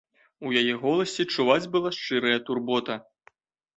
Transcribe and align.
У 0.47 0.53
яе 0.61 0.73
голасе 0.85 1.25
чуваць 1.35 1.67
была 1.75 1.89
шчырая 1.99 2.37
турбота. 2.49 2.95